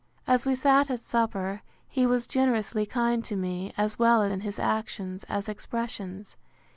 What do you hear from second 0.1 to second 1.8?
As we sat at supper,